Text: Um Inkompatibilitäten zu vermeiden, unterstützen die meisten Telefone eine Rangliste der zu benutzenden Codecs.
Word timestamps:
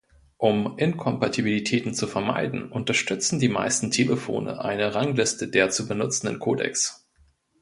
Um 0.37 0.79
Inkompatibilitäten 0.79 1.93
zu 1.93 2.07
vermeiden, 2.07 2.71
unterstützen 2.71 3.37
die 3.39 3.49
meisten 3.49 3.91
Telefone 3.91 4.59
eine 4.59 4.95
Rangliste 4.95 5.47
der 5.47 5.69
zu 5.69 5.87
benutzenden 5.87 6.39
Codecs. 6.39 7.05